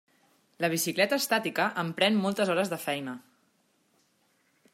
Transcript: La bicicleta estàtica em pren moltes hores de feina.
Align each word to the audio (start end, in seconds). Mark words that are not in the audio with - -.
La 0.63 0.69
bicicleta 0.73 1.19
estàtica 1.23 1.67
em 1.83 1.93
pren 2.01 2.19
moltes 2.25 2.53
hores 2.55 2.73
de 2.73 2.83
feina. 2.87 3.17